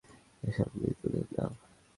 [0.43, 1.51] এসব মৃতদের নাম।